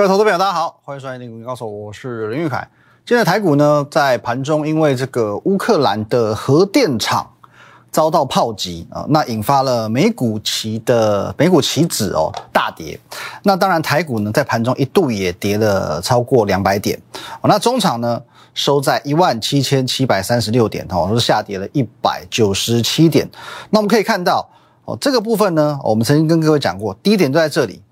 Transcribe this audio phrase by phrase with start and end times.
[0.00, 2.66] 各位投资朋友，大家好，欢迎收看《股高手》，我是林玉凯。
[3.04, 7.30] 现在台股呢，在盘中因为这个乌克兰的核电厂
[7.90, 12.98] 遭到炮击啊，那引发了美股期的美股期指哦大跌。
[13.42, 16.98] 那当然，台股呢在盘中一度也跌了超过两百点。
[17.42, 18.22] 哦，那中场呢
[18.54, 23.28] 收在一万七千七百三十六点哦，是下跌了一百九十七点。
[23.68, 24.48] 那我们可以看到
[24.86, 27.82] 哦，这个部分呢，我们曾经跟各位讲过，低点就在这里。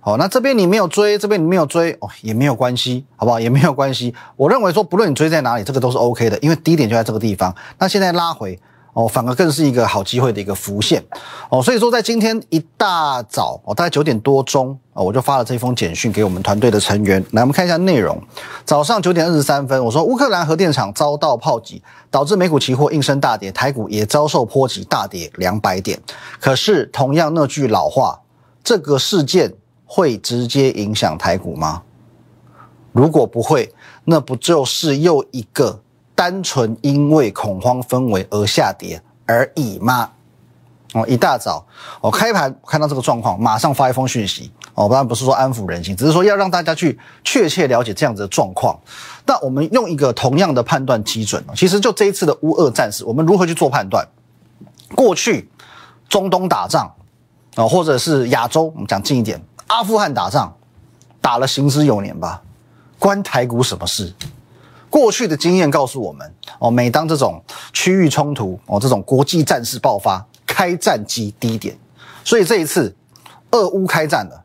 [0.00, 3.38] 好，那这边你没有追，这边你没有追哦，也没有关系，好不好？
[3.38, 4.14] 也没有关系。
[4.36, 7.54] 我认为说，不论你追在哪里，这个都是 OK 的，因为低点就在这个地方。
[7.78, 8.58] 那现在拉回
[8.94, 11.04] 哦，反而更是一个好机会的一个浮现
[11.50, 11.60] 哦。
[11.60, 17.22] 所以说，在今天一大早哦，大概九点多钟哦，我就发了这封简讯给我们团队的成员。
[17.32, 18.18] 来，我们看一下内容。
[18.64, 26.00] 早上九点二十三分，我说乌克兰核电厂遭到炮击，导致美股期货应声大跌，台股也遭受波及，大跌两百点。
[26.40, 28.20] 可是，同样那句老话，
[28.62, 29.52] 这个事件。
[29.90, 31.82] 会直接影响台股吗？
[32.92, 33.72] 如果不会，
[34.04, 35.80] 那不就是又一个
[36.14, 40.10] 单纯因为恐慌氛围而下跌而已吗？
[40.94, 41.66] 哦，一大早
[42.00, 44.52] 我开盘看到这个状况，马上发一封讯息。
[44.74, 48.78] 哦，当然不是说安抚人心，只是说要让大家去确切了解这样子的状况。
[49.26, 54.06] 那我们用一个同样的判断基准，其实就这一次的乌俄战事，我们如何去做判断？
[54.94, 55.50] 过去
[56.08, 56.90] 中东打仗
[57.56, 59.42] 啊，或者是亚洲，我们讲近一点。
[59.68, 60.54] 阿富汗打仗，
[61.20, 62.42] 打了行之有年吧，
[62.98, 64.12] 关台股什么事？
[64.90, 67.42] 过去的经验告诉我们，哦，每当这种
[67.74, 71.78] 区域冲突，哦，这种国际战事爆发，开战即低点。
[72.24, 72.96] 所以这一次，
[73.50, 74.44] 俄乌开战了，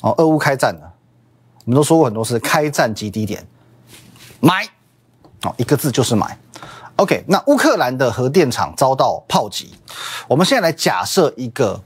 [0.00, 0.94] 哦，俄乌开战了，
[1.66, 3.46] 我们都说过很多次，开战即低点，
[4.40, 4.66] 买，
[5.42, 6.38] 哦，一个字就是买。
[6.96, 9.74] OK，那乌克兰的核电厂遭到炮击，
[10.26, 11.78] 我们现在来假设一个。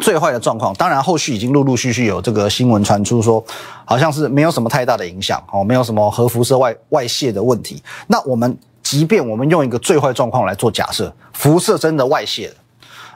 [0.00, 3.44] 最坏的状况，当然后续已经陆陆续续有这个新闻传出，说
[3.84, 7.82] 好像是没有什么太大的影响哦，没有什么核辐射外外泄的问题。
[8.06, 12.54] 那我们即便我们用一个最坏状况来做假设，辐射真的外泄了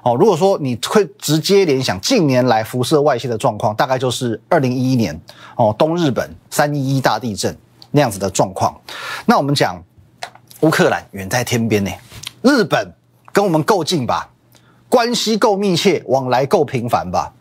[0.03, 0.15] 哦。
[0.15, 5.19] 如果说你会直接联想近年来辐射外泄的状况，大概就是二零一一年
[5.57, 7.57] 哦东日本三一一大地震
[7.91, 8.79] 那样子的状况。
[9.27, 9.83] 那我们讲
[10.61, 11.91] 乌克兰远在天边呢，
[12.43, 12.95] 日本
[13.33, 14.29] 跟我们够近吧？
[14.95, 17.33] 关系够密切，往来够频繁吧？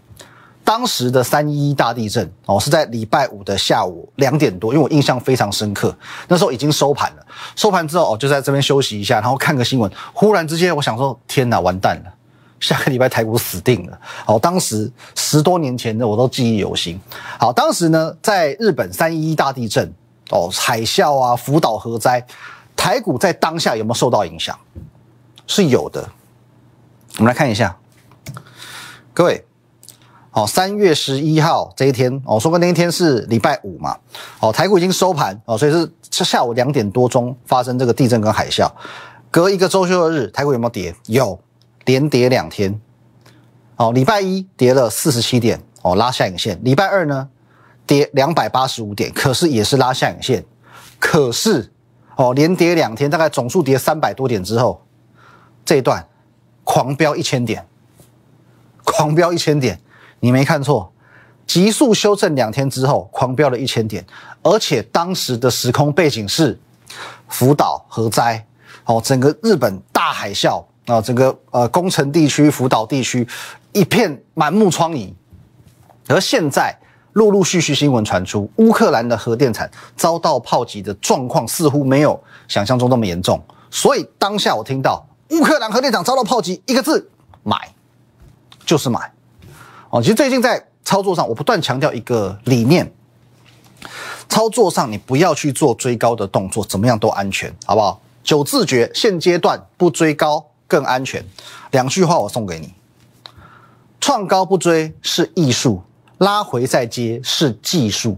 [0.64, 5.96] 当时的三一一大地震哦，是在礼拜五的下午两点多，因为我印象非常深刻。
[6.28, 7.24] 那时候已经收盘了，
[7.56, 9.92] 收盘之后哦，就在这边休息一下，然后看个新闻。
[10.14, 12.12] 忽然之间，我想说：天哪，完蛋了！
[12.60, 14.00] 下个礼拜台股死定了。
[14.26, 17.00] 好，当时十多年前的我都记忆犹新。
[17.38, 19.94] 好，当时呢，在日本三一一大地震
[20.32, 22.26] 哦，海啸啊，福岛核灾，
[22.76, 24.58] 台股在当下有没有受到影响？
[25.46, 26.10] 是有的。
[27.18, 27.78] 我们来看一下，
[29.14, 29.46] 各位，
[30.32, 33.96] 好，三月十一号这一天，哦，说过那一天是礼拜五嘛，
[34.40, 38.68] 哦，台股已经收盘，哦，所以是是下午两点多钟发生这个地震跟海啸，
[39.30, 40.96] 隔一个周休二日，台股有没有跌？
[41.06, 41.40] 有，
[41.86, 42.82] 连跌两天，
[43.76, 47.30] 哦，礼拜一跌了四十七点，哦，拉下影线，礼拜二呢
[47.86, 50.44] 跌两百八十五点，可是也是拉下影线，
[50.98, 51.72] 可是，
[52.16, 54.84] 哦，连跌两天，大概总数跌三百多点之后，
[55.64, 56.04] 这一段。
[56.64, 57.66] 狂飙一千点，
[58.84, 59.80] 狂飙一千点，
[60.20, 60.92] 你没看错，
[61.46, 64.06] 急速修正两天之后，狂飙了一千点，
[64.42, 66.60] 而且当时的时空背景是
[67.28, 68.46] 福岛核灾，
[68.86, 70.64] 哦，整个日本大海啸。
[70.86, 73.26] 啊，整个呃工程地区、福岛地区
[73.72, 75.14] 一片满目疮痍，
[76.10, 76.78] 而现在
[77.14, 83.42] 陆陆续续新闻传出，乌克兰的核电厂遭到炮击的状况似乎没有想象中那么严重，
[83.72, 85.08] 所以当下我听到。
[85.30, 87.10] 乌克兰核电厂遭到炮击，一个字
[87.44, 87.56] 买，
[88.66, 89.12] 就是买。
[89.90, 92.92] 哦，其实最近在操作上，我不断强调一个理念：
[94.28, 98.02] 操作上你不要去做追高的动作，怎么样都安全，好不好？
[98.24, 101.24] 九字诀，现阶段不追高更安全。
[101.72, 102.74] 两句话我送给你：
[104.00, 105.82] 创高不追是艺术，
[106.20, 108.18] 拉回再接是技术。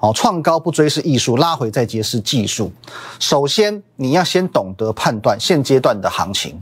[0.00, 2.70] 哦，创高不追是艺术，拉回再接是技术。
[3.18, 6.58] 首先，你要先懂得判断现阶段的行情。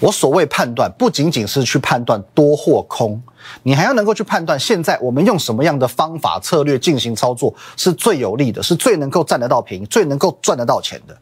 [0.00, 3.22] 我所谓判断，不仅仅是去判断多或空，
[3.62, 11.16] 你还要能够去判断现在我们用什么样的方法策略进行操作是最有利的，是最能够占得到平，最能够赚得到钱的。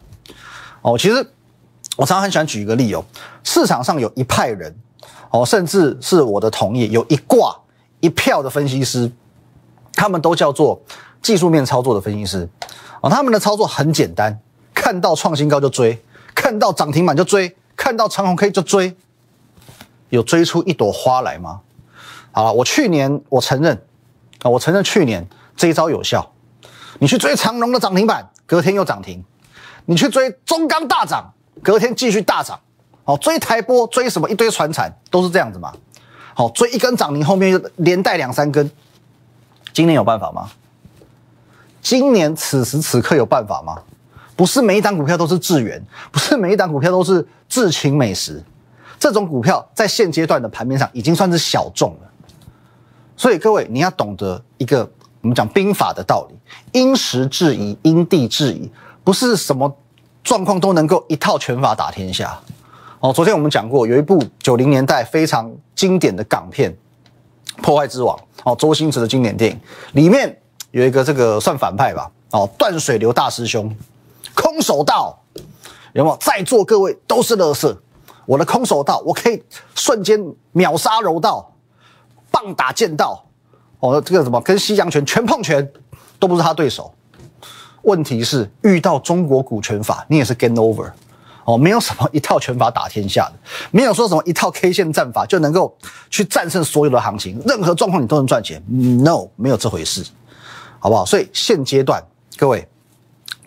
[0.82, 1.16] 哦，其实
[1.96, 3.04] 我常常很喜欢举一个例哦，
[3.42, 4.72] 市场上有一派人，
[5.30, 7.54] 哦，甚至是我的同业，有一挂
[7.98, 9.10] 一票的分析师，
[9.94, 10.80] 他们都叫做。
[11.22, 12.48] 技术面操作的分析师，
[13.00, 14.38] 啊，他们的操作很简单，
[14.74, 16.02] 看到创新高就追，
[16.34, 18.96] 看到涨停板就追，看到长虹 K 就追，
[20.08, 21.60] 有追出一朵花来吗？
[22.32, 23.74] 好了，我去年我承认，
[24.42, 25.26] 啊，我承认去年
[25.56, 26.32] 这一招有效。
[26.98, 29.22] 你去追长隆的涨停板，隔天又涨停；
[29.86, 31.32] 你去追中钢大涨，
[31.62, 32.58] 隔天继续大涨。
[33.04, 35.72] 好，追台波，追什么一堆船产都是这样子嘛。
[36.34, 38.70] 好，追一根涨停，后面又连带两三根。
[39.72, 40.50] 今年有办法吗？
[41.80, 43.80] 今年此时此刻有办法吗？
[44.36, 48.42] 不是每一档股票都是智源，不是每一档股票都是智勤美食。
[48.98, 52.10] 这种股票在现阶段的盘面上已经算是小众了。
[53.16, 54.90] 所以各位，你要懂得一个
[55.20, 56.34] 我们讲兵法的道理：
[56.72, 58.70] 因时制宜，因地制宜，
[59.04, 59.70] 不是什么
[60.24, 62.38] 状况都能够一套拳法打天下。
[63.00, 66.74] 哦，昨天我们讲过，有一部九零年代非常经典的港片
[67.62, 69.60] 《破坏之王》，哦，周星驰的经典电影，
[69.92, 70.34] 里面
[70.70, 73.74] 有一个这个算反派吧，哦，断水流大师兄，
[74.34, 75.18] 空手道，
[75.92, 76.16] 有没有？
[76.20, 77.76] 在座各位都是乐色，
[78.26, 79.42] 我的空手道，我可以
[79.74, 80.20] 瞬间
[80.52, 81.52] 秒杀柔道，
[82.30, 83.24] 棒打剑道，
[83.80, 85.68] 哦，这个什么跟西洋拳拳碰拳
[86.18, 86.92] 都不是他对手。
[87.82, 90.92] 问题是遇到中国股权法，你也是 game over。
[91.46, 93.32] 哦，没有什么一套拳法打天下的，
[93.72, 95.74] 没有说什么一套 K 线战法就能够
[96.10, 98.62] 去战胜所有的行情，任何状况你都能赚钱。
[98.68, 100.04] No，没有这回事，
[100.80, 101.04] 好不好？
[101.04, 102.02] 所以现阶段
[102.36, 102.66] 各位，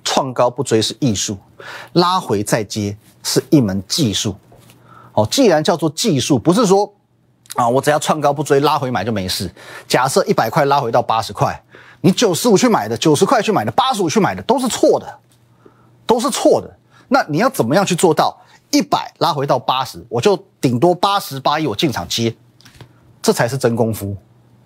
[0.03, 1.37] 创高不追是艺术，
[1.91, 4.33] 拉回再接是一门技术。
[5.13, 6.93] 哦，既然叫做技术，不是说
[7.55, 9.51] 啊，我只要创高不追，拉回买就没事。
[9.87, 11.61] 假设一百块拉回到八十块，
[12.01, 15.19] 你九十五去买的，九十块去买的，八十五去买的，都是错的，
[16.05, 16.77] 都是错的。
[17.09, 18.35] 那你要怎么样去做到
[18.71, 22.35] 一百拉回到八十，我就顶多八十八亿我进场接，
[23.21, 24.17] 这才是真功夫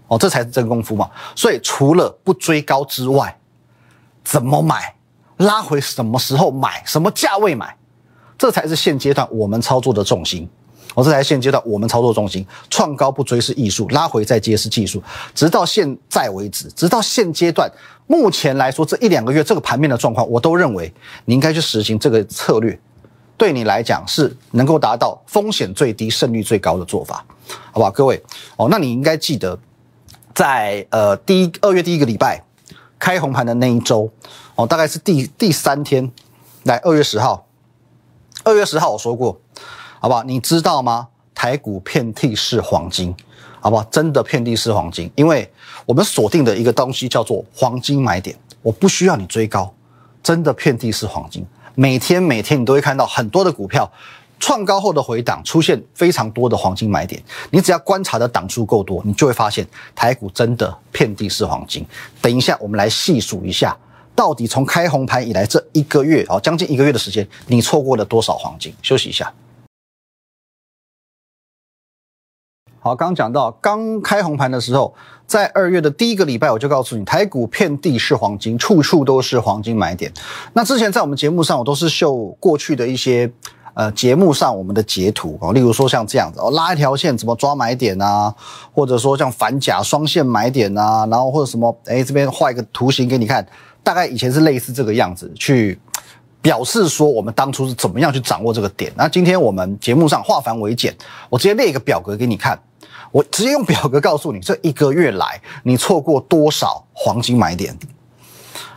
[0.07, 1.09] 哦，这才是真功夫嘛。
[1.36, 3.38] 所以除了不追高之外，
[4.24, 4.95] 怎么买，
[5.38, 7.75] 拉回什么时候买，什么价位买，
[8.38, 10.50] 这才是现阶段我们操作的重心。
[10.95, 12.44] 哦，这才是现阶段我们操作重心。
[12.69, 15.04] 创高不追是艺术，拉回再接是技术。
[15.36, 17.71] 直到现在为止，直到现阶段。
[18.07, 20.92] 目前来说，这一两个月这个盘面的状况，我都认为
[21.25, 22.80] 你应该去实行这个策略，
[23.36, 27.24] 对你来讲是能够达到风险最低、胜率最高的做法，
[27.71, 27.92] 好不好？
[27.92, 28.24] 各位
[28.56, 29.60] 哦，那你应该记得，
[30.38, 32.44] 在呃第一二月第一个礼拜
[33.00, 34.07] 开红盘的那一周
[34.54, 36.12] 哦，大概是第第三天，
[36.66, 37.48] 来二月十号，
[38.44, 39.42] 二月十号我说过，
[40.00, 40.22] 好不好？
[40.22, 41.07] 你知道吗？
[41.34, 43.16] 台股遍地是黄金。
[43.60, 43.84] 好不好？
[43.86, 45.51] 真的遍地是黄金，因为
[45.88, 49.74] 我们锁定的一个东西叫做黄金买点，我不需要你追高，
[50.22, 51.44] 真的遍地是黄金。
[51.74, 53.92] 每天每天你都会看到很多的股票
[54.39, 57.22] 创高后的回档，出现非常多的黄金买点。
[57.50, 61.86] 你只要观察的档数够多，你就会发现台股真的遍地是黄金。
[62.22, 63.78] 等一下，我们来细数一下，
[64.16, 68.74] 到底从开红盘以来这一个月哦，将近一个月的时间，你错过了多少黄金？
[68.81, 69.34] 休息一下。
[72.80, 74.94] 好，刚讲到刚开红盘的时候，
[75.25, 80.10] 在二月的第一个礼拜，我就告诉你，台股遍地是黄金，处处都是黄金买点。
[80.54, 83.30] 那之前在我们节目上，我都是秀过去的一些
[83.77, 88.33] 呃节目上我们的截图哦，例如说像这样子哦，拉一条线怎么抓买点啊，
[88.74, 93.47] 或者说像反甲双线买点啊，然后或者什么哎这边画一个图形给你看，
[93.83, 95.79] 大概以前是类似这个样子去
[96.41, 98.91] 表示说我们当初是怎么样去掌握这个点。
[98.97, 100.95] 那今天我们节目上化繁为简，
[101.29, 102.60] 我直接列一个表格给你看。
[103.12, 107.77] 我直接用表格告诉你，这一个月来你错过多少黄金买点，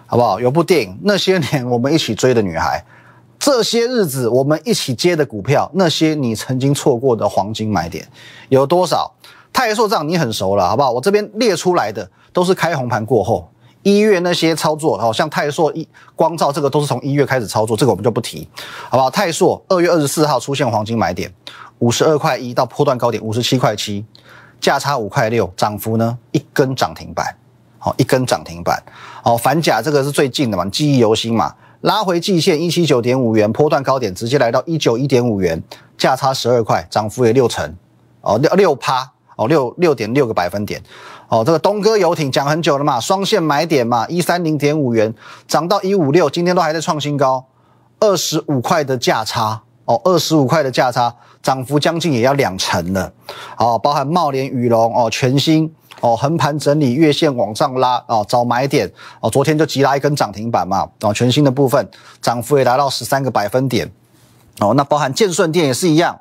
[0.07, 0.39] 好不好？
[0.39, 2.85] 有部电影《那些年我们一起追的女孩》，
[3.41, 8.07] 这些日子我们一起接的股票，那些你曾经错过的黄金买点
[8.51, 9.13] 有多少？
[9.53, 10.93] 泰硕账你很熟了，好不好？
[10.93, 13.51] 我这边列出来的都是开红盘过后
[13.83, 18.47] 一月那些操作，好像泰硕一光照这个都是从一月开始操作，这个我们就不提，
[18.91, 19.11] 好不好？
[19.11, 21.33] 泰硕二月二十四号出现黄金买点。
[21.79, 24.05] 五十二块一到破段高点五十七块七，
[24.61, 27.35] 价差五块六，涨幅呢一根涨停板，
[27.79, 28.79] 好一根涨停板，
[29.23, 35.63] 好反甲这个是最近的嘛，记忆犹新嘛，拉回季线一七九点五元，波段高点直接来到一九一点五元，
[35.97, 37.75] 价差十二块，涨幅也六成，
[38.21, 40.83] 哦六六趴，哦六六点六个百分点，
[41.29, 45.15] 哦这个东哥游艇讲很久了嘛，双线买点嘛，一三零点五元
[45.47, 47.47] 涨到一五六，今天都还在创新高，
[47.99, 49.63] 二十五块的价差。
[49.87, 53.13] 哦，二十五块的价差，涨幅将近也要两成了。
[53.57, 59.29] 哦，包含茂联、宇龙哦，全新哦，横盘整理，月线往上拉哦，找买点哦。
[59.31, 60.89] 昨天就急拉一根涨停板嘛。
[61.01, 61.89] 哦，全新的部分
[62.21, 63.91] 涨幅也达到十三个百分点。
[64.61, 66.19] 哦，那包含建顺店也是一样。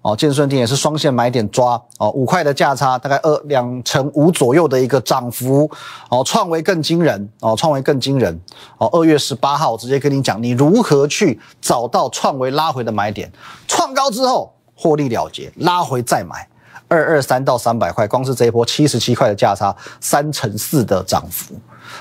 [0.00, 5.68] 哦，建顺店也是双线买点抓哦，五块的价差，大概二两成五左右的一个涨幅
[6.08, 8.40] 哦，创维更惊人哦，创维更惊人
[8.78, 8.88] 哦。
[8.92, 13.30] 二月十八号直接跟你讲，你如何去找到创维拉回的买点，
[13.66, 16.48] 创高之后获利了结，拉回再买
[16.86, 21.54] 二二三到三百块，光是这一波七十七块的价差，三成四的涨幅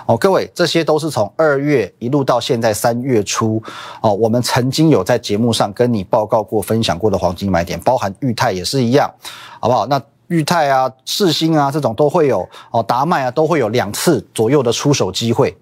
[0.06, 3.62] 哦，各位，这些都是从二月一路到现在三月初
[4.02, 9.12] 哦，我们曾经有在节目上跟你报告过、分享过的黄金买点，包含裕泰也是一样，
[9.60, 9.88] 好不好？
[9.88, 15.56] 那裕泰啊、世星啊这种都会有哦，达麦啊都会有两次左右的出手机会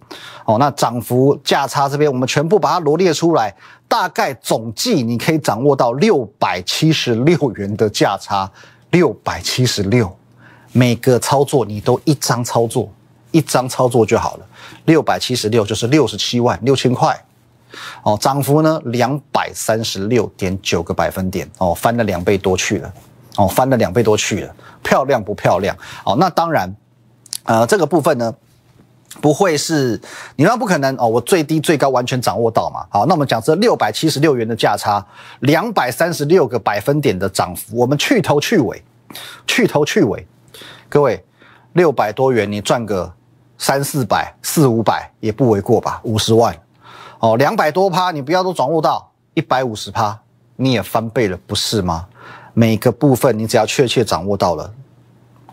[0.45, 0.57] 哦。
[0.59, 3.55] 那涨幅价差这边我们全部把它罗列出来，
[3.87, 8.51] 大概总计你可以掌握到六百七十六元的价差，
[8.91, 10.15] 六百七十六，
[10.71, 12.89] 每个操作你都一张操作。
[13.31, 14.45] 一张操作就好了，
[14.85, 17.13] 六百七十六就是六十七万六千块，
[18.01, 22.93] 哦，涨幅呢两百三十六点九个百分点，哦，翻了两倍多去了，
[23.37, 25.75] 哦，翻了两倍多去了，漂亮不漂亮？
[26.03, 26.75] 哦，那当然，
[27.43, 28.33] 呃，这个部分呢，
[29.21, 29.99] 不会是
[30.35, 32.85] 你那不可能哦，我最低最高完全掌握到嘛？
[32.89, 35.05] 好，那我们讲这六百七十六元的价差，
[35.39, 38.83] 两百三十六个百分点的涨幅，我们去头去尾，
[39.45, 40.25] 去头去尾，
[40.89, 41.23] 各位
[41.73, 43.11] 六百多元你赚个。
[43.57, 46.01] 三四百、四五百也不为过吧？
[46.03, 46.53] 五十万，
[47.19, 50.19] 哦，两百多趴，你不要都掌握到一百五十趴，
[50.57, 52.05] 你也翻倍了，不是吗？
[52.55, 54.73] 每个部分你只要确切掌握到了，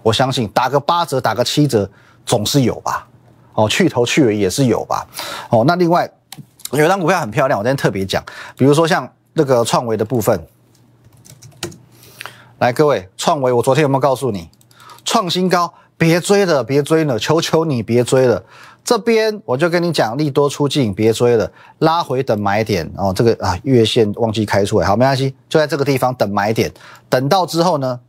[0.03, 1.91] 我相信打个八折、打个七折
[2.25, 3.07] 总是有吧？
[3.55, 5.07] 哦，去头去尾也是有吧？
[5.51, 6.11] 哦，那另外
[6.71, 8.25] 有一张股票很漂亮，我今天特别讲，
[8.57, 10.47] 比如说像那个创维的部分，
[12.59, 14.49] 来，各位，创维，我昨天有没有告诉你
[15.05, 15.75] 创新高？
[15.99, 18.43] 别追了，别追了，求求你别追了。
[18.85, 23.13] 这边我就跟你讲，利多出境，别追了，拉回等买点哦。
[23.15, 26.71] 这个啊，月线忘记开出来，好，没关系，就在这个地方等买点，
[27.09, 28.01] 等到之后呢？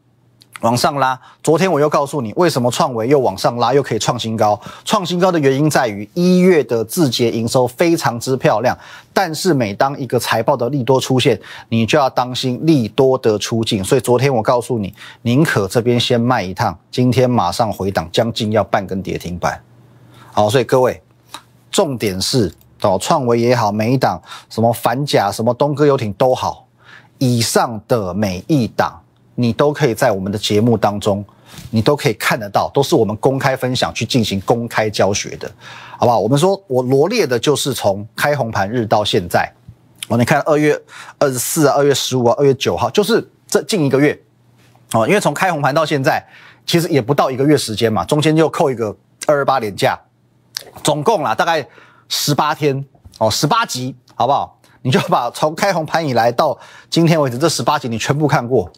[0.61, 4.57] 往上拉，昨天我又告诉你，为什么创维又往上拉，又可以创新高？
[4.85, 8.77] 创新高的原因在于一月的字节营收非常之漂亮，
[9.11, 11.37] 但是每当一个财报的利多出现，
[11.67, 13.83] 你就要当心利多的出境。
[13.83, 19.61] 所以昨天我告诉你，宁可这边先卖一趟，今天马上回档，将近要半根跌停板。
[20.33, 21.01] 好，所以各位，
[21.71, 26.67] 重点是哦，创维也好，每一档什么反甲，什么东哥游艇都好，
[27.19, 28.99] 以上的每一档。
[29.35, 31.25] 你都可以在我们的节目当中，
[31.71, 35.51] 你都可以看得到，都是我们公开分享去进行公开教学的，
[35.97, 36.19] 好不好？
[36.19, 39.51] 我们说我罗列的就是从开红盘日到现在，
[40.07, 40.79] 哦，你看二月
[41.17, 44.15] 二十四啊，二月十五啊，二月九号，就是这近一个月，
[44.91, 46.23] 哦，因为从开红盘到现在，
[46.63, 49.99] 其实也不到一个月时间嘛，中间就扣一个二二八年假，
[50.83, 51.65] 总共啦大概
[52.09, 52.85] 十八天，
[53.17, 54.59] 哦，十八集，好不好？
[54.81, 56.57] 你就把从开红盘以来到
[56.89, 58.71] 今天为止这十八集你全部看过。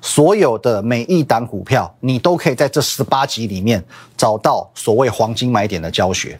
[0.00, 3.84] 所有的每一档股票，你都可以在这十八集里面
[4.16, 6.38] 找到所谓黄金买点的教学。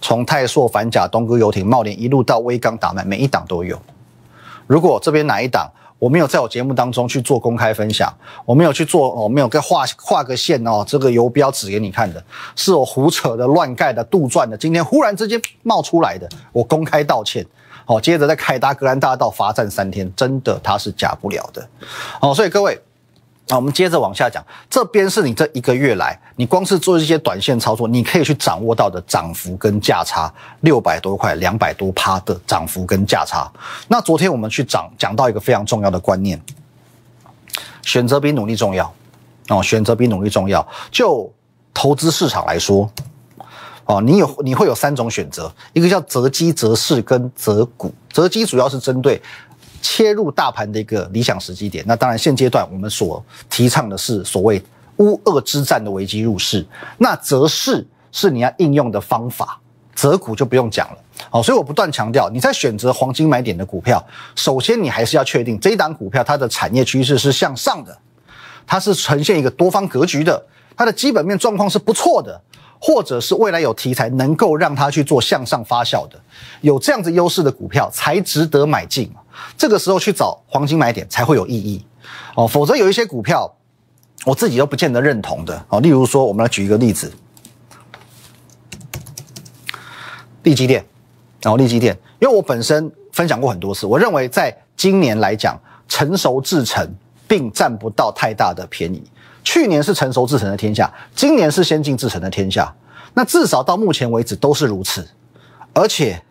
[0.00, 3.80] 从泰硕、反甲、东哥游艇、茂联一路到威钢打卖，每一档都有。
[4.66, 5.70] 如果这边哪一档
[6.04, 8.12] 我没有在我节目当中去做公开分享，
[8.44, 12.22] 我没有去做，我没有跟画画个线哦，这个游标指给你看的，
[12.54, 17.42] 是我胡扯的、乱盖的、杜撰的，今天忽然之间冒出来的，我公开道歉。
[17.86, 21.66] 好，接着在凯达格兰大道罚站三天，真的它是假不了的。
[22.20, 22.78] 好，所以各位，
[23.48, 33.50] 那，我们接着往下讲，这边是你这一个月来，你光是做一些短线操作，你可以去掌握到的涨幅跟价差，六百多块、两百多趴的涨幅跟价差。
[33.86, 36.40] 那昨天我们去讲讲到一个非常重要的观念，
[37.82, 38.90] 选择比努力重要。
[39.48, 40.66] 哦，选择比努力重要。
[40.90, 41.30] 就
[41.74, 42.90] 投资市场来说。
[43.86, 47.94] 哦，你有你会有三种选择，一个叫择机择市跟择股。
[48.10, 49.20] 择机主要是针对
[49.84, 51.84] 切入大盘的一个理想时机点。
[51.86, 54.62] 那当然现阶段我们所提倡的是所谓
[54.96, 56.64] 乌俄之战的危机入市。
[56.96, 59.60] 那择市是你要应用的方法，
[59.94, 60.98] 择股就不用讲了。
[61.28, 64.02] 好，所以我不断强调，你在选择黄金买点的股票，
[64.34, 67.96] 首先你还是要确定这一档股票它的产业趋势是向上的，
[68.66, 70.42] 它是呈现一个多方格局的，
[70.74, 72.40] 它的基本面状况是不错的。
[72.80, 76.20] 或者是未来有题材能够让它去做向上发酵的，
[76.60, 79.10] 有这样子优势的股票才值得买进？
[79.56, 81.84] 这个时候去找黄金买点才会有意义
[82.34, 82.46] 哦。
[82.46, 83.52] 否则有一些股票，
[84.24, 85.80] 我自己都不见得认同的哦。
[85.80, 87.12] 例如说，我们来举一个例子，
[90.42, 90.84] 利基电，
[91.42, 96.88] 然后利基电，因为我本身分享过很多次，我认为在今年来讲，成熟制成
[97.26, 99.02] 并占不到太大的便宜。
[99.42, 102.74] 去年是成熟制成的天下，今年是先进制成的天下。
[103.12, 105.06] 那至少到目前为止都是如此。
[105.72, 106.22] 而且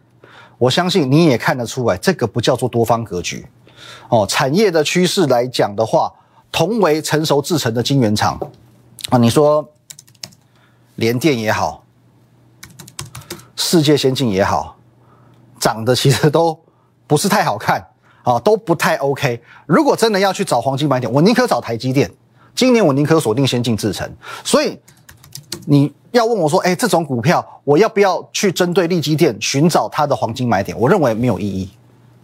[0.64, 3.46] 我相信你也看得出来，这个不叫做多方格局
[4.08, 4.26] 哦。
[4.26, 6.10] 产业的趋势来讲的话，
[6.54, 8.40] 同为成熟制成的晶圆厂
[9.10, 9.68] 啊，你说
[10.96, 11.84] 联电也好，
[13.58, 14.78] 世界先进也好，
[15.60, 16.58] 长得其实都
[17.08, 17.86] 不是太好看
[18.24, 19.44] 啊，都不太 OK。
[19.66, 22.10] 如果真的要去找黄金买点，我宁可找台积电。
[22.56, 24.10] 今年我宁可锁定先进制程，
[24.46, 24.80] 所以
[25.66, 30.80] 你要问我说，哎，这种股票我要不要去针对利基店寻找它的黄金买点？
[30.80, 31.68] 我认为没有意义，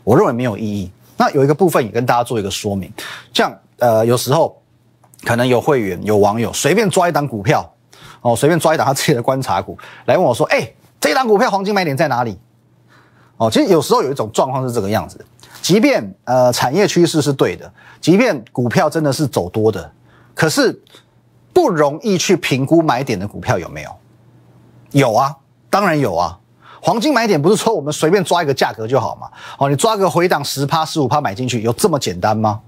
[0.04, 0.92] 我认为没有意义。
[1.18, 2.92] 那有一个部分也跟大家做一个说明，
[3.34, 4.62] 像呃，有时候
[5.26, 7.68] 可能有会员、有网友随便抓一档股票，
[8.22, 12.38] 哦，随便抓一档他自己的观察股来问我说，哎，这一档股票黄金买点在哪里？
[13.38, 15.20] 哦，其实有时候有一种状况是这个样子，
[15.64, 19.92] 即便呃产业趋势是对的，即便股票真的是走多的，
[20.36, 20.80] 可是
[21.54, 23.92] 不容易去评估买点的股票有没有？
[24.92, 25.36] 有啊，
[25.70, 26.38] 当然有啊。
[26.82, 29.30] 黄金买点不是说我们随便抓一个价格就好嘛？
[29.58, 32.62] 哦，你抓个回档十趴、十五趴买进去，有这么简单吗？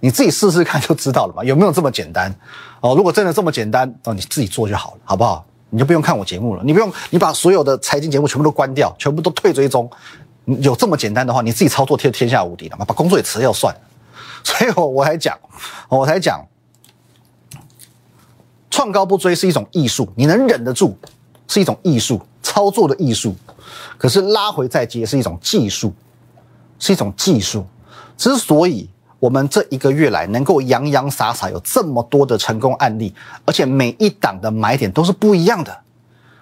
[0.00, 2.34] 你自己试试看就知道了嘛，有没有这么简单？
[2.80, 5.44] 哦，如果真的这么简单，哦，你自己做就好了，好不好？
[5.70, 9.90] 你就不用看我节目了，你不用，你把所有的财经节目全部都关掉，全部都退追踪。
[10.44, 12.84] 有这么简单的话，你自己操作天天下无敌了嘛？
[12.84, 13.80] 把工作也辞掉算了。
[14.44, 15.36] 所以我我才讲，
[15.88, 16.40] 我才讲，
[18.76, 20.94] 创高不追是一种艺术，你能忍得住
[21.48, 22.20] 是一种艺术。
[22.42, 23.34] 操作的艺术，
[23.96, 25.94] 可是拉回再接是一种技术，
[26.78, 27.66] 是一种技术。
[28.18, 28.86] 之所以
[29.18, 33.14] 我们这一个月来能够洋洋洒洒有这么多的成功案例，
[33.46, 35.74] 而且每一档的买点都是不一样的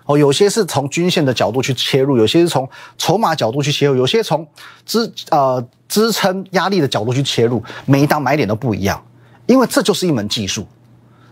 [0.06, 4.44] 哦，有些是从均线的角度去切入，有些是从筹码角度去切入，有些从
[4.84, 9.00] 支呃支撑压力的角度去切入，每一档买点都不一样，
[9.46, 10.66] 因为这就是一门技术。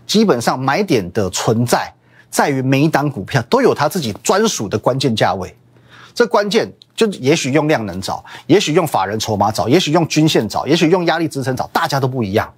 [0.05, 1.93] 基本上买点的存在。
[2.29, 5.55] 在于每一档股票都有它自己专属的关键价位，
[6.15, 12.51] 这关键就也许用量能找，也许用法人筹码找，也许用均线找，也许用压力支撑找，大家都不一样。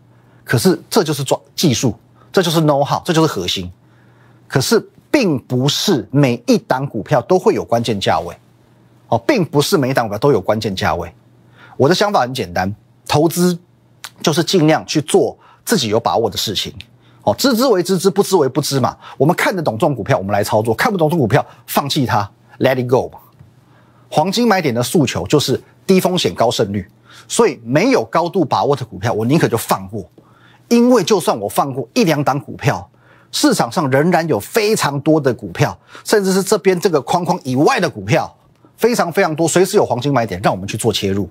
[0.46, 1.94] 可是这就是专技术，
[2.32, 3.70] 这就是 know how，这就是核心。
[4.48, 4.80] 可是
[5.12, 8.34] 并不是每一档股票都会有关键价位，
[9.10, 11.14] 哦，并不是每一档股票都有关键价位。
[11.76, 12.74] 我的想法很简单，
[13.06, 13.60] 投资
[14.22, 16.74] 就是尽量去做自己有把握的事情。
[17.26, 18.96] 哦，知之为知之，不知为不知嘛。
[19.18, 23.12] 我们看得懂这种股票，我们来操作；看不懂这种股票，放弃它，let it go
[24.10, 26.88] 黄金买点的诉求就是低风险高胜率，
[27.28, 30.08] 所以没有高度把握的股票，我宁可就放过。
[30.70, 32.88] 因为就算我放过一两档股票，
[33.32, 38.32] 市场上仍然有非常多的股票，甚至是这边这个框框以外的股票，
[38.78, 41.28] 非常非常多，随时有黄金买点，让我们去做切入。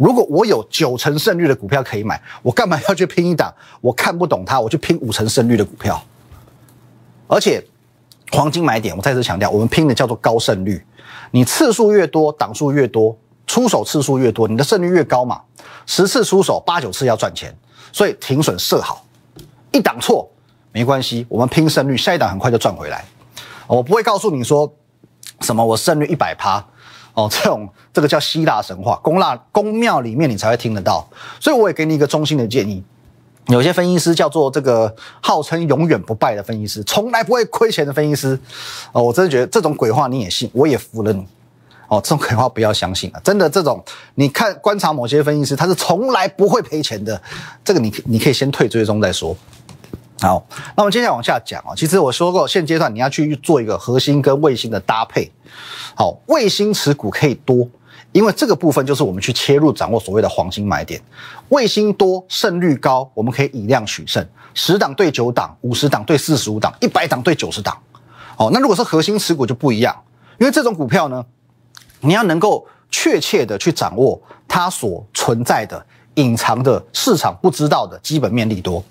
[0.00, 3.52] 如果我有九成胜率的股票可以买，我干嘛要去拼一档？
[3.82, 6.02] 我看不懂它，我去拼五成胜率的股票。
[7.28, 7.62] 而且，
[8.32, 10.82] 黄金买点，我再次强调，我们拼的叫做高胜率。
[11.32, 13.14] 你次数越多，档数越多，
[13.46, 15.42] 出手次数越多，你的胜率越高嘛。
[15.84, 17.54] 十次出手，八九次要赚钱，
[17.92, 19.04] 所以停损设好，
[19.70, 20.26] 一档错
[20.72, 23.04] 没关系，我们拼胜率，下一档很快就赚回来。
[23.66, 24.72] 我不会告诉你说
[25.42, 26.64] 什么我胜率一百趴。
[27.20, 31.06] 哦，这种这个叫希腊神话，宫腊宫庙里面你才会听得到，
[31.38, 32.82] 所以我也给你一个衷心的建议。
[33.46, 38.38] 有些分析师叫做这个号称永远不败的分析师，从来不会亏钱的分析师。
[38.92, 41.26] 哦，我真的觉得这种鬼话你也信，我也服了你。
[41.88, 43.20] 哦，这种鬼话不要相信啊！
[43.24, 43.82] 真的，这种
[44.14, 47.20] 你看观察某些分析师，他是从来不会赔钱的。
[47.64, 49.36] 这个你你可以先退追踪再说。
[50.20, 50.44] 好，
[50.76, 51.72] 那我们接下来往下讲啊。
[51.74, 55.32] 其实我说过，现阶段你要去做一个核心跟卫星的搭配。
[55.94, 57.66] 好，卫星持股可以多，
[58.12, 61.00] 因为这个部分就是我们去切入掌握所谓的黄金买点。
[61.48, 67.74] 卫星多，胜率高，我们可以以量取胜，十档对九档，五十档对四十五档，一百档对九十档。
[68.36, 69.96] 哦，那如果是核心持股就不一样，
[70.38, 71.24] 因为这种股票呢，
[72.00, 75.82] 你要能够确切的去掌握它所存在的
[76.16, 78.84] 隐藏的市场不知道的基本面利多。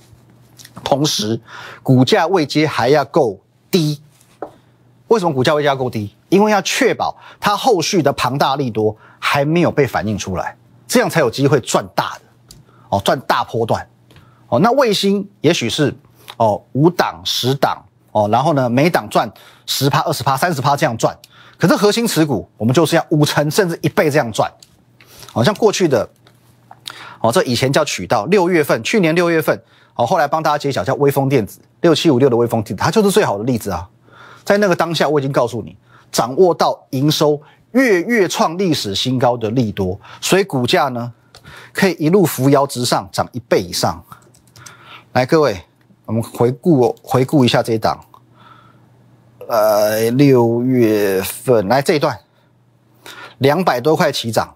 [0.84, 1.40] 同时，
[1.84, 3.40] 股价位阶还要够
[3.70, 4.02] 低。
[5.08, 6.16] 为什么股价位阶要够低？
[6.30, 10.56] 因为要确保它后续的庞大利多还没有被反映出来，
[10.88, 12.22] 这样才有机会赚大的
[12.90, 13.88] 哦，赚大波段
[14.48, 14.60] 哦。
[14.60, 15.92] 那卫星也许是
[16.38, 19.28] 哦五档十档哦，然后呢每档赚
[19.66, 21.18] 十趴、二十趴、三十趴这样赚。
[21.58, 24.52] 可是核心持股我们就是要五成甚至一倍这样赚。
[25.34, 26.08] 好像过去的
[27.22, 29.60] 哦，这以前叫渠道，六月份，去年六月份。
[30.00, 33.86] 哦，后来帮大家揭晓，叫微风电子六七五六的微风电子，它就是最好的例子啊。
[34.46, 35.76] 在那个当下，我已经告诉你，
[36.10, 37.38] 掌握到营收
[37.72, 41.12] 月月创历史新高的利多，所以股价呢
[41.74, 44.02] 可以一路扶摇直上，涨一倍以上。
[45.12, 45.62] 来，各位，
[46.06, 48.00] 我们回顾回顾一下这一档，
[49.50, 52.18] 呃，六月份来这一段，
[53.40, 54.56] 两百多块起涨，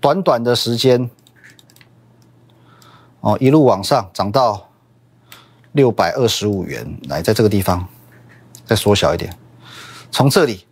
[0.00, 1.10] 短短的时间。
[3.20, 4.68] 哦，一路往上涨到
[5.72, 7.86] 六百二十五元，来，在这个地方
[8.64, 9.36] 再缩小一点，
[10.10, 10.64] 从这里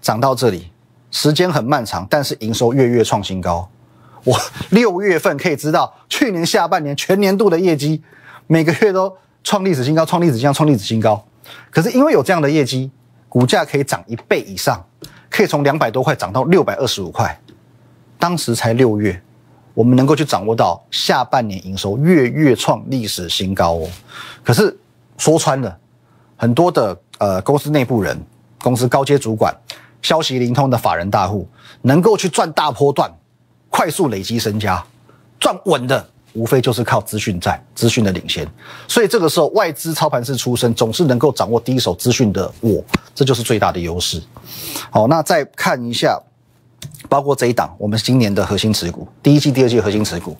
[0.00, 0.70] 涨到这里，
[1.10, 3.68] 时间很漫长，但是营收月月创新高。
[4.24, 4.38] 我
[4.70, 8.02] 六月份可以知道，去年下半年全年度的业绩，
[8.46, 11.24] 每个月都创历史新高，创历史新高，创历史新高。
[11.70, 12.90] 可是因为有这样的业绩，
[13.28, 14.82] 股价可以涨一倍以上，
[15.28, 17.38] 可以从两百多块涨到六百二十五块。
[18.18, 19.20] 当时才六月，
[19.74, 23.88] 我们能够去掌握到下半年营收月月创历史新高哦。
[24.42, 24.76] 可是
[25.18, 25.76] 说穿了，
[26.36, 28.20] 很多的呃公司内部人、
[28.60, 29.54] 公司高阶主管、
[30.02, 31.48] 消息灵通的法人大户，
[31.82, 33.12] 能够去赚大波段、
[33.70, 34.84] 快速累积身家、
[35.38, 36.08] 赚稳的。
[36.34, 38.48] 无非就是靠资讯在资讯的领先，
[38.88, 42.82] 所以这个时候外资操盘式出身，总是能够掌握第一手资讯的我，
[43.14, 44.18] 这就是最大的优势。
[44.90, 46.18] 好，那再看一下，
[47.12, 50.34] 包括这一档我们今年的核心持股，第一季、第二季核心持股，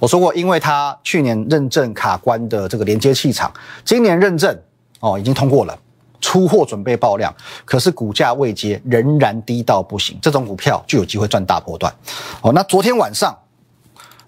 [0.00, 3.48] 我说过，因为它去年认证卡关的这个连接气场，
[3.84, 4.58] 今年认证
[4.98, 5.78] 哦已经通过了，
[6.20, 7.32] 出货准备爆量，
[7.64, 11.94] 可是股价未接，仍然低到不行，这种股票就有机会赚大波段。
[12.40, 13.32] 哦，那昨天晚上。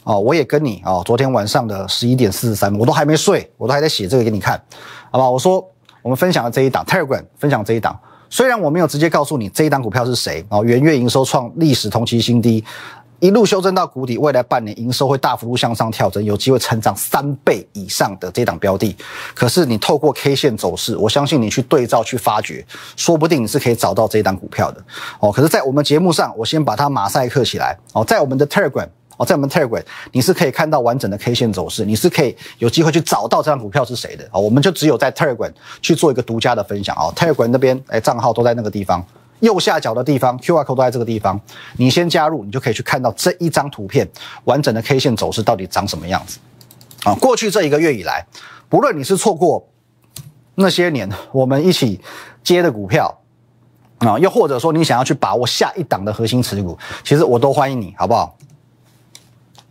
[0.04, 4.58] 哦，我也跟你哦，昨天晚上的十一点四十三，我都还没睡，我都还在写这个给你看，
[5.10, 5.28] 好吧？
[5.28, 5.62] 我说
[6.00, 7.98] 我们分享的这一档 Telegram 分享这一档，
[8.30, 12.62] 虽然我没有直接告诉你这一档股票是谁哦，元月营收创历史同期新低，
[13.20, 18.94] 一路修正到谷底，未来半年营收会大幅度向上跳增，有机会成长三倍以上的这档标的。
[19.34, 22.64] 可是你透过 K 线走势，我相信你去对照去发掘，
[22.96, 24.84] 说不定你是可以找到这一档股票的
[25.20, 25.32] 哦。
[25.32, 28.88] 可是，在我们节目上，我先把它马赛克起来哦，在我们的 Telegram。
[29.18, 34.38] 哦，在我们 Telegram，你是可以看到完整的 K 线走势，你是可以有机会去找到这张股票是谁的啊？
[34.38, 35.52] 我们就只有在 Telegram
[35.82, 37.12] 去做一个独家的分享啊。
[37.16, 39.04] Telegram 那边，哎，账号都在那个地方，
[39.40, 41.40] 右下角的地方，QR code 都在这个地方。
[41.76, 44.08] 你先加入，你就可以去看到这一张图片
[44.44, 46.38] 完整的 K 线走势到底长什么样子
[47.02, 47.12] 啊？
[47.16, 48.24] 过去这一个月以来，
[48.68, 49.68] 不论你是错过
[50.54, 52.00] 那些年我们一起
[52.44, 53.20] 接的股票
[53.98, 58.36] 啊，又或者说你想要去把握下一档的核心持股，其实我都欢迎你，好不好？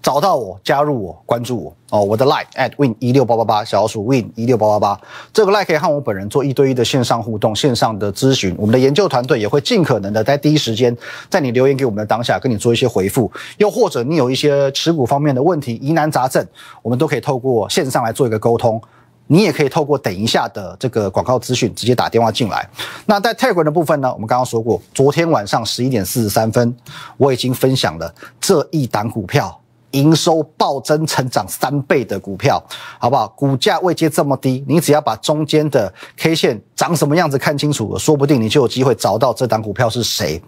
[0.01, 2.01] 找到我，加入我，关注我哦！
[2.01, 5.01] 我的 line at win 一六八八八，小老鼠 win 一六八八八，
[5.33, 8.55] 这个 line 可以和我本人做一对一的线上互动、线上的咨询。
[8.57, 10.95] 我们的研究团队也会尽可能的在第一时间，
[11.29, 13.29] 在你留言给我们的当下，跟你做一些回复。
[13.57, 16.45] 又或者你有一些持股方面的问题、疑难杂症，
[16.81, 18.81] 我们都可以透过线上来做一个沟通。
[19.29, 22.65] 你也可以透过等一下的这个广告资讯，直接打电话进来。
[23.05, 24.09] 那在 Telegram 的部分呢？
[24.13, 26.73] 我们刚刚说过，昨天晚上十一点四十三分，
[27.17, 29.59] 我已经分享了这一档股票。
[29.97, 32.63] 营收暴增，成长三倍的股票，
[32.99, 33.27] 好不好？
[33.29, 40.39] 股价未接这么低，你只要把中间的 K 线长什么样子看清楚了，说不定你就有机会找到这档股票是谁。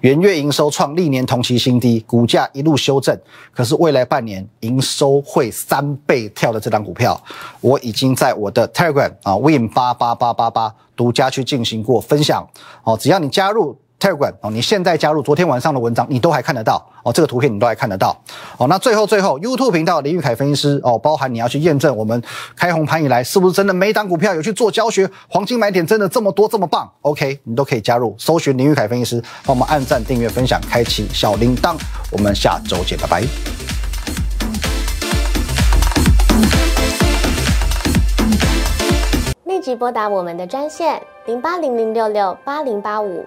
[0.00, 3.16] 元月营收创历年同期新低，股价一路修正，
[3.54, 7.20] 可是未来半年营收会三倍跳的这档股票，
[7.60, 12.46] 我已经在我的 Telegram 啊 Win 八八八八八独家去进行过分享。
[12.82, 13.78] 哦，只要你加入。
[14.00, 17.12] Telegram 哦，你现在加入昨天晚上的文章，你都还看得到哦。
[17.12, 18.16] 这个图片你都还看得到
[18.56, 18.66] 哦。
[18.68, 22.22] 那最后最后，YouTube 频道林玉凯分析师哦，包含你要去验证我们
[22.54, 31.76] 开红盘以来是不是真的每档股票有去做教学，黄金买点真的这么多这么棒？OK，你都可以加入，搜寻林玉凯分析师，帮我们按赞、订阅、分享、开启小铃铛。
[32.12, 33.22] 我们下周见，拜拜。
[39.44, 43.26] 立即拨打我们的专线零八零零六六八零八五。